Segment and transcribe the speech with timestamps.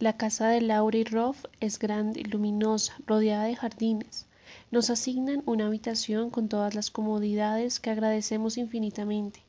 [0.00, 4.26] La casa de Laura y Rolf es grande, luminosa, rodeada de jardines.
[4.72, 9.44] Nos asignan una habitación con todas las comodidades que agradecemos infinitamente.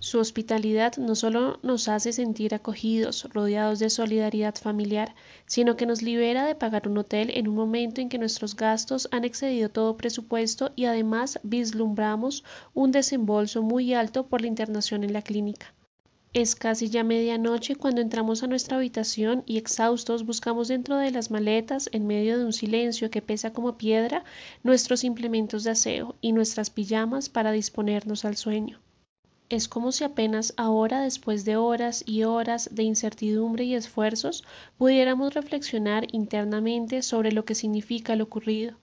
[0.00, 5.14] Su hospitalidad no solo nos hace sentir acogidos, rodeados de solidaridad familiar,
[5.46, 9.08] sino que nos libera de pagar un hotel en un momento en que nuestros gastos
[9.12, 12.42] han excedido todo presupuesto y además vislumbramos
[12.74, 15.72] un desembolso muy alto por la internación en la clínica.
[16.36, 21.30] Es casi ya medianoche cuando entramos a nuestra habitación y exhaustos buscamos dentro de las
[21.30, 24.22] maletas, en medio de un silencio que pesa como piedra,
[24.62, 28.82] nuestros implementos de aseo y nuestras pijamas para disponernos al sueño.
[29.48, 34.44] Es como si apenas ahora, después de horas y horas de incertidumbre y esfuerzos,
[34.76, 38.76] pudiéramos reflexionar internamente sobre lo que significa lo ocurrido.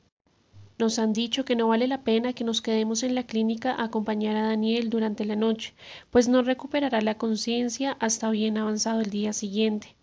[0.84, 3.86] Nos han dicho que no vale la pena que nos quedemos en la clínica a
[3.86, 5.74] acompañar a Daniel durante la noche,
[6.12, 9.96] pues no recuperará la conciencia hasta bien avanzado el día siguiente.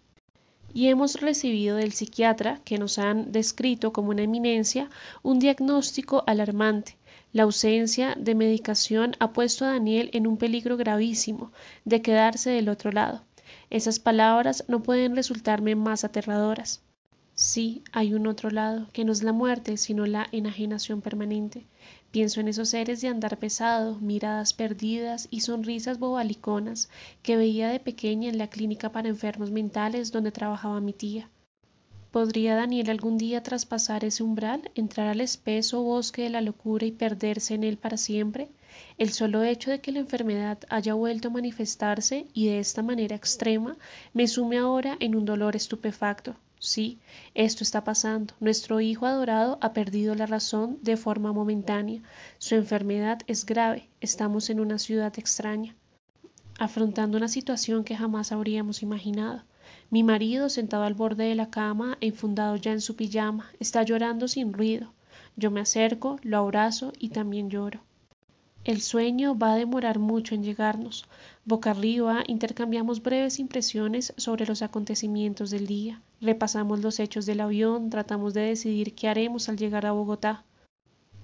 [0.72, 4.88] Y hemos recibido del psiquiatra, que nos han descrito como una eminencia,
[5.22, 6.96] un diagnóstico alarmante.
[7.34, 11.52] La ausencia de medicación ha puesto a Daniel en un peligro gravísimo
[11.84, 13.20] de quedarse del otro lado.
[13.68, 16.82] Esas palabras no pueden resultarme más aterradoras.
[17.42, 21.64] Sí, hay un otro lado, que no es la muerte, sino la enajenación permanente.
[22.10, 26.90] Pienso en esos seres de andar pesado, miradas perdidas y sonrisas bobaliconas
[27.22, 31.30] que veía de pequeña en la clínica para enfermos mentales donde trabajaba mi tía.
[32.10, 36.92] ¿Podría Daniel algún día traspasar ese umbral, entrar al espeso bosque de la locura y
[36.92, 38.50] perderse en él para siempre?
[38.98, 43.16] El solo hecho de que la enfermedad haya vuelto a manifestarse y de esta manera
[43.16, 43.78] extrema
[44.12, 46.98] me sume ahora en un dolor estupefacto, Sí,
[47.34, 48.34] esto está pasando.
[48.38, 52.02] Nuestro hijo adorado ha perdido la razón de forma momentánea.
[52.36, 53.88] Su enfermedad es grave.
[54.02, 55.74] Estamos en una ciudad extraña,
[56.58, 59.42] afrontando una situación que jamás habríamos imaginado.
[59.88, 64.28] Mi marido, sentado al borde de la cama, enfundado ya en su pijama, está llorando
[64.28, 64.92] sin ruido.
[65.36, 67.80] Yo me acerco, lo abrazo y también lloro.
[68.64, 71.06] El sueño va a demorar mucho en llegarnos.
[71.46, 76.02] Boca arriba intercambiamos breves impresiones sobre los acontecimientos del día.
[76.20, 80.44] Repasamos los hechos del avión, tratamos de decidir qué haremos al llegar a Bogotá.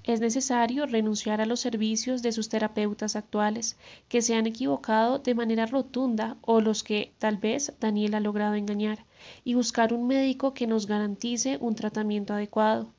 [0.04, 3.76] Es necesario renunciar a los servicios de sus terapeutas actuales,
[4.08, 8.54] que se han equivocado de manera rotunda o los que tal vez Daniel ha logrado
[8.54, 9.04] engañar,
[9.44, 12.92] y buscar un médico que nos garantice un tratamiento adecuado.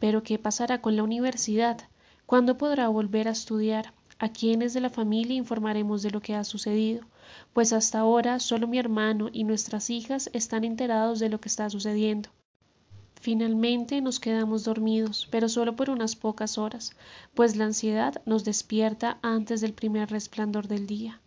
[0.00, 1.78] Pero ¿qué pasará con la universidad?
[2.26, 3.92] ¿Cuándo podrá volver a estudiar?
[4.18, 7.06] ¿A quiénes de la familia informaremos de lo que ha sucedido?
[7.52, 11.68] Pues hasta ahora solo mi hermano y nuestras hijas están enterados de lo que está
[11.70, 12.30] sucediendo.
[13.20, 16.96] Finalmente nos quedamos dormidos, pero solo por unas pocas horas,
[17.34, 21.20] pues la ansiedad nos despierta antes del primer resplandor del día.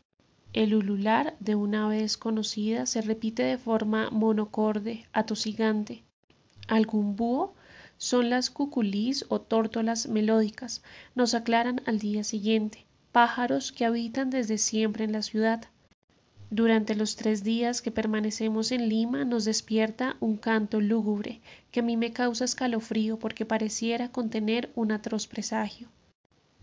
[0.53, 6.03] El ulular de una ave desconocida se repite de forma monocorde, atosigante.
[6.67, 7.53] Algún búho
[7.97, 10.83] son las cuculís o tórtolas melódicas,
[11.15, 15.65] nos aclaran al día siguiente, pájaros que habitan desde siempre en la ciudad.
[16.49, 21.83] Durante los tres días que permanecemos en Lima nos despierta un canto lúgubre que a
[21.83, 25.89] mí me causa escalofrío porque pareciera contener un atroz presagio.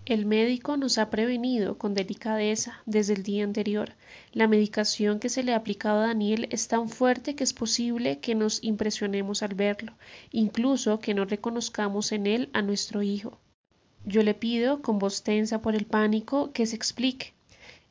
[0.06, 3.92] El médico nos ha prevenido con delicadeza desde el día anterior.
[4.32, 8.18] La medicación que se le ha aplicado a Daniel es tan fuerte que es posible
[8.18, 9.92] que nos impresionemos al verlo,
[10.32, 13.38] incluso que no reconozcamos en él a nuestro hijo.
[14.06, 17.34] Yo le pido, con voz tensa por el pánico, que se explique.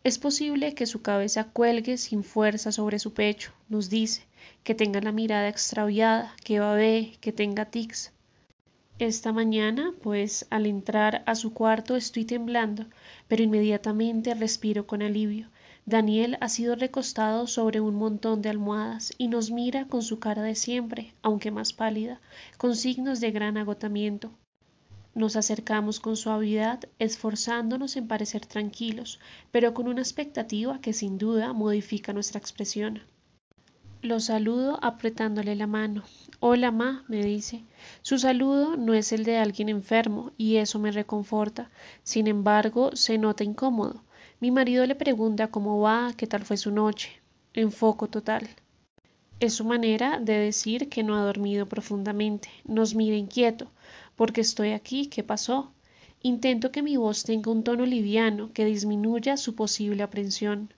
[0.01, 4.23] Es posible que su cabeza cuelgue sin fuerza sobre su pecho, nos dice,
[4.63, 8.13] que tenga la mirada extraviada, que babe, que tenga tics.
[8.97, 12.85] Esta mañana, pues, al entrar a su cuarto estoy temblando,
[13.27, 15.49] pero inmediatamente respiro con alivio.
[15.85, 20.43] Daniel ha sido recostado sobre un montón de almohadas y nos mira con su cara
[20.43, 22.21] de siempre, aunque más pálida,
[22.57, 24.31] con signos de gran agotamiento.
[25.15, 29.19] Nos acercamos con suavidad, esforzándonos en parecer tranquilos,
[29.51, 33.01] pero con una expectativa que sin duda modifica nuestra expresión.
[34.01, 36.03] Lo saludo apretándole la mano.
[36.39, 37.65] Hola, ma, me dice.
[38.01, 41.69] Su saludo no es el de alguien enfermo, y eso me reconforta.
[42.03, 44.03] Sin embargo, se nota incómodo.
[44.39, 47.19] Mi marido le pregunta cómo va, qué tal fue su noche.
[47.53, 48.47] Enfoco total.
[49.41, 52.49] Es su manera de decir que no ha dormido profundamente.
[52.63, 53.69] Nos mira inquieto.
[54.19, 55.05] Porque estoy aquí?
[55.05, 55.71] ¿Qué pasó?
[56.21, 60.73] Intento que mi voz tenga un tono liviano que disminuya su posible aprensión.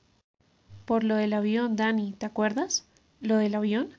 [0.85, 2.85] Por lo del avión, Dani, ¿te acuerdas?
[3.19, 3.97] lo del avión?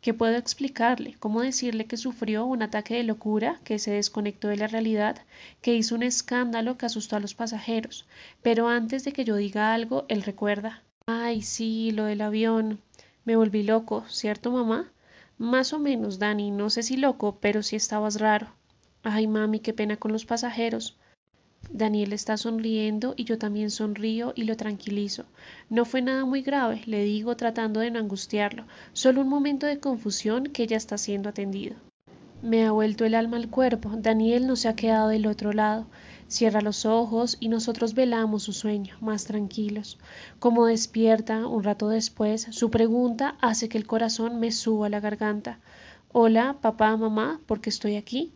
[0.00, 1.16] ¿Qué puedo explicarle?
[1.18, 5.16] ¿Cómo decirle que sufrió un ataque de locura, que se desconectó de la realidad,
[5.60, 8.06] que hizo un escándalo que asustó a los pasajeros?
[8.42, 10.84] Pero antes de que yo diga algo, él recuerda.
[11.06, 12.78] Ay, sí, lo del avión.
[13.24, 14.92] Me volví loco, ¿cierto, mamá?
[15.36, 18.54] Más o menos, Dani, no sé si loco, pero sí estabas raro.
[19.06, 20.96] Ay, mami, qué pena con los pasajeros.
[21.70, 25.26] Daniel está sonriendo y yo también sonrío y lo tranquilizo.
[25.68, 28.64] No fue nada muy grave, le digo tratando de no angustiarlo,
[28.94, 31.76] solo un momento de confusión que ya está siendo atendido.
[32.42, 35.86] Me ha vuelto el alma al cuerpo, Daniel no se ha quedado del otro lado.
[36.26, 39.98] Cierra los ojos y nosotros velamos su sueño, más tranquilos.
[40.38, 45.00] Como despierta, un rato después, su pregunta hace que el corazón me suba a la
[45.00, 45.60] garganta.
[46.10, 48.32] Hola, papá, mamá, ¿por qué estoy aquí?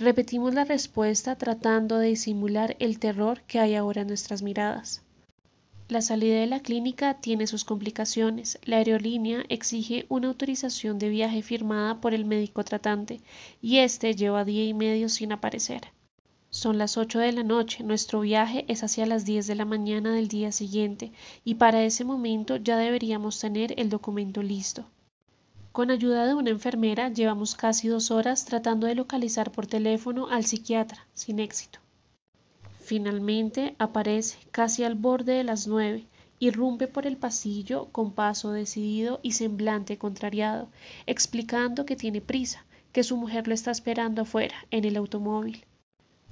[0.00, 5.02] Repetimos la respuesta tratando de disimular el terror que hay ahora en nuestras miradas.
[5.88, 8.60] La salida de la clínica tiene sus complicaciones.
[8.62, 13.20] La aerolínea exige una autorización de viaje firmada por el médico tratante
[13.60, 15.88] y este lleva día y medio sin aparecer.
[16.50, 20.14] Son las ocho de la noche, nuestro viaje es hacia las diez de la mañana
[20.14, 21.10] del día siguiente
[21.44, 24.84] y para ese momento ya deberíamos tener el documento listo.
[25.78, 30.44] Con ayuda de una enfermera llevamos casi dos horas tratando de localizar por teléfono al
[30.44, 31.78] psiquiatra, sin éxito.
[32.80, 36.08] Finalmente aparece casi al borde de las nueve,
[36.40, 40.68] irrumpe por el pasillo con paso decidido y semblante contrariado,
[41.06, 45.64] explicando que tiene prisa, que su mujer lo está esperando afuera, en el automóvil.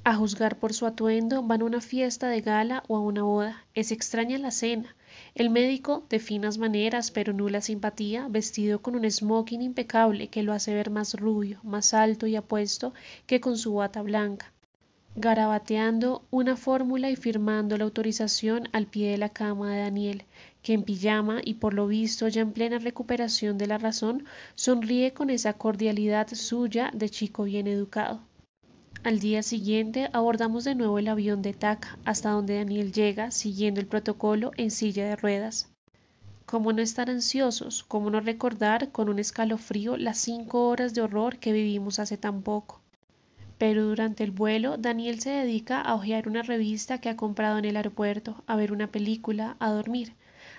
[0.03, 3.65] A juzgar por su atuendo, van a una fiesta de gala o a una boda.
[3.75, 4.96] Es extraña la cena.
[5.37, 10.55] El médico, de finas maneras pero nula simpatía, vestido con un smoking impecable que lo
[10.55, 12.95] hace ver más rubio, más alto y apuesto
[13.27, 14.51] que con su bata blanca.
[15.15, 20.25] Garabateando una fórmula y firmando la autorización al pie de la cama de Daniel,
[20.63, 24.25] que en pijama y por lo visto ya en plena recuperación de la razón,
[24.55, 28.26] sonríe con esa cordialidad suya de chico bien educado.
[29.07, 33.79] Al día siguiente abordamos de nuevo el avión de TAC hasta donde Daniel llega siguiendo
[33.79, 35.71] el protocolo en silla de ruedas.
[36.45, 37.85] ¿Cómo no estar ansiosos?
[37.85, 42.43] ¿Cómo no recordar con un escalofrío las cinco horas de horror que vivimos hace tan
[42.43, 42.81] poco?
[43.59, 47.65] Pero durante el vuelo, Daniel se dedica a hojear una revista que ha comprado en
[47.65, 50.15] el aeropuerto, a ver una película, a dormir.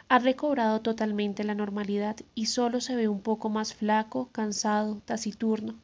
[0.07, 5.75] Ha recobrado totalmente la normalidad y solo se ve un poco más flaco, cansado, taciturno.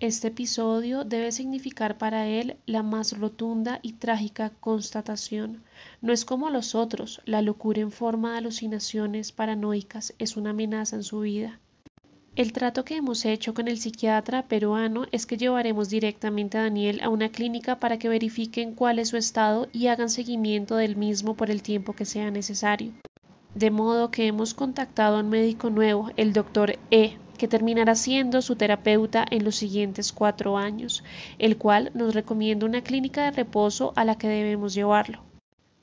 [0.00, 5.62] Este episodio debe significar para él la más rotunda y trágica constatación.
[6.00, 10.96] No es como los otros, la locura en forma de alucinaciones paranoicas es una amenaza
[10.96, 11.60] en su vida.
[12.34, 17.00] El trato que hemos hecho con el psiquiatra peruano es que llevaremos directamente a Daniel
[17.02, 21.34] a una clínica para que verifiquen cuál es su estado y hagan seguimiento del mismo
[21.34, 22.92] por el tiempo que sea necesario.
[23.54, 28.42] De modo que hemos contactado a un médico nuevo, el doctor E, que terminará siendo
[28.42, 31.02] su terapeuta en los siguientes cuatro años,
[31.38, 35.22] el cual nos recomienda una clínica de reposo a la que debemos llevarlo.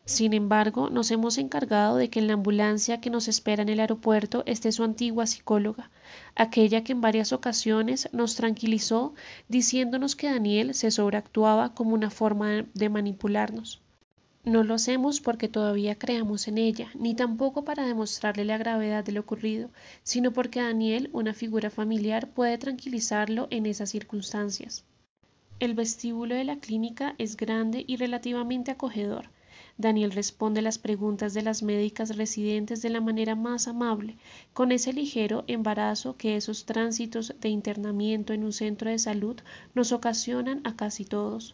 [0.05, 3.79] Sin embargo, nos hemos encargado de que en la ambulancia que nos espera en el
[3.79, 5.89] aeropuerto esté su antigua psicóloga,
[6.35, 9.15] aquella que en varias ocasiones nos tranquilizó
[9.47, 13.81] diciéndonos que Daniel se sobreactuaba como una forma de manipularnos.
[14.47, 19.11] No lo hacemos porque todavía creamos en ella, ni tampoco para demostrarle la gravedad de
[19.11, 19.69] lo ocurrido,
[20.03, 24.85] sino porque Daniel, una figura familiar, puede tranquilizarlo en esas circunstancias.
[25.59, 29.31] El vestíbulo de la clínica es grande y relativamente acogedor.
[29.77, 34.15] Daniel responde las preguntas de las médicas residentes de la manera más amable,
[34.53, 39.35] con ese ligero embarazo que esos tránsitos de internamiento en un centro de salud
[39.75, 41.53] nos ocasionan a casi todos.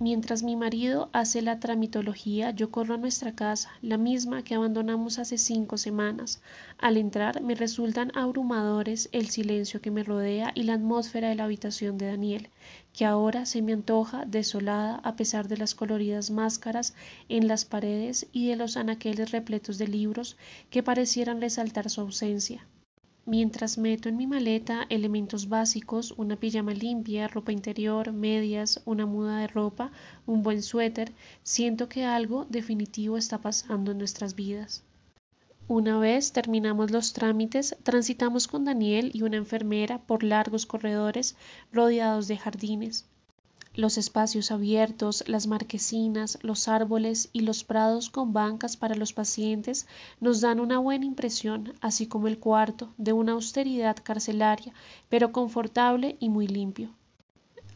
[0.00, 5.18] Mientras mi marido hace la tramitología, yo corro a nuestra casa, la misma que abandonamos
[5.18, 6.40] hace cinco semanas.
[6.78, 11.44] Al entrar me resultan abrumadores el silencio que me rodea y la atmósfera de la
[11.44, 12.48] habitación de Daniel,
[12.92, 16.94] que ahora se me antoja desolada a pesar de las coloridas máscaras
[17.28, 20.36] en las paredes y de los anaqueles repletos de libros
[20.70, 22.64] que parecieran resaltar su ausencia.
[23.30, 29.40] Mientras meto en mi maleta elementos básicos, una pijama limpia, ropa interior, medias, una muda
[29.40, 29.92] de ropa,
[30.24, 34.82] un buen suéter, siento que algo definitivo está pasando en nuestras vidas.
[35.66, 41.36] Una vez terminamos los trámites, transitamos con Daniel y una enfermera por largos corredores
[41.70, 43.04] rodeados de jardines
[43.78, 49.86] los espacios abiertos, las marquesinas, los árboles y los prados con bancas para los pacientes
[50.18, 54.72] nos dan una buena impresión, así como el cuarto, de una austeridad carcelaria,
[55.08, 56.90] pero confortable y muy limpio.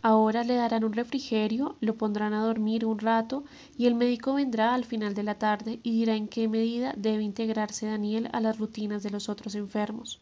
[0.03, 3.45] Ahora le darán un refrigerio, lo pondrán a dormir un rato
[3.79, 7.23] y el médico vendrá al final de la tarde y dirá en qué medida debe
[7.23, 10.21] integrarse Daniel a las rutinas de los otros enfermos.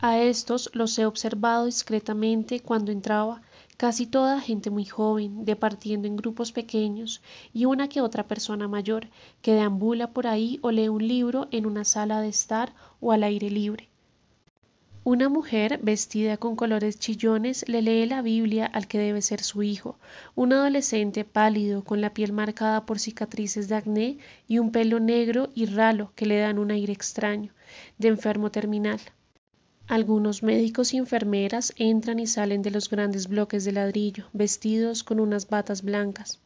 [0.00, 3.42] A estos los he observado discretamente cuando entraba
[3.76, 9.08] casi toda gente muy joven, departiendo en grupos pequeños, y una que otra persona mayor,
[9.42, 13.24] que deambula por ahí o lee un libro en una sala de estar o al
[13.24, 13.88] aire libre.
[15.06, 19.62] Una mujer vestida con colores chillones le lee la Biblia al que debe ser su
[19.62, 19.98] hijo,
[20.34, 25.50] un adolescente pálido con la piel marcada por cicatrices de acné y un pelo negro
[25.54, 27.52] y ralo que le dan un aire extraño,
[27.98, 28.98] de enfermo terminal.
[29.86, 35.20] Algunos médicos y enfermeras entran y salen de los grandes bloques de ladrillo, vestidos con
[35.20, 36.40] unas batas blancas.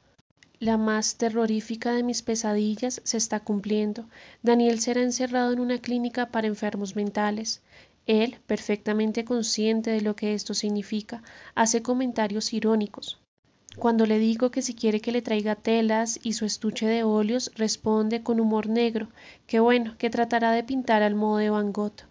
[0.58, 4.06] La más terrorífica de mis pesadillas se está cumpliendo.
[4.42, 7.62] Daniel será encerrado en una clínica para enfermos mentales.
[8.06, 11.22] Él, perfectamente consciente de lo que esto significa,
[11.54, 13.20] hace comentarios irónicos.
[13.76, 17.52] Cuando le digo que si quiere que le traiga telas y su estuche de óleos,
[17.54, 19.08] responde con humor negro,
[19.46, 22.08] que bueno, que tratará de pintar al modo de Van Gogh.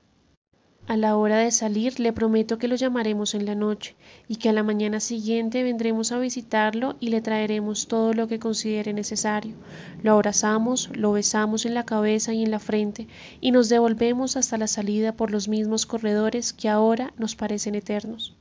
[0.89, 3.97] A la hora de salir le prometo que lo llamaremos en la noche
[4.29, 8.39] y que a la mañana siguiente vendremos a visitarlo y le traeremos todo lo que
[8.39, 9.53] considere necesario.
[10.01, 13.09] Lo abrazamos, lo besamos en la cabeza y en la frente
[13.41, 18.37] y nos devolvemos hasta la salida por los mismos corredores que ahora nos parecen eternos.